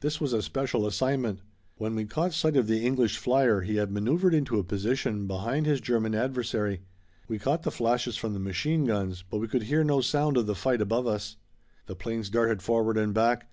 This 0.00 0.20
was 0.20 0.34
a 0.34 0.42
special 0.42 0.86
assignment. 0.86 1.40
When 1.78 1.94
we 1.94 2.04
caught 2.04 2.34
sight 2.34 2.54
of 2.54 2.66
the 2.66 2.84
English 2.84 3.16
flier 3.16 3.62
he 3.62 3.76
had 3.76 3.90
maneuvered 3.90 4.34
into 4.34 4.58
a 4.58 4.62
position 4.62 5.26
behind 5.26 5.64
his 5.64 5.80
German 5.80 6.14
adversary. 6.14 6.82
We 7.28 7.38
caught 7.38 7.62
the 7.62 7.70
flashes 7.70 8.18
from 8.18 8.34
the 8.34 8.40
machine 8.40 8.84
guns, 8.84 9.24
but 9.30 9.38
we 9.38 9.48
could 9.48 9.62
hear 9.62 9.82
no 9.82 10.02
sound 10.02 10.36
of 10.36 10.44
the 10.44 10.54
fight 10.54 10.82
above 10.82 11.06
us. 11.06 11.36
The 11.86 11.96
'planes 11.96 12.28
darted 12.28 12.60
forward 12.60 12.98
and 12.98 13.14
back. 13.14 13.48